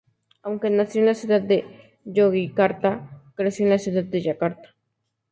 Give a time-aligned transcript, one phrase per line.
[0.41, 4.73] Aunque nació en la ciudad de Yogyakarta, creció en la ciudad de Yakarta.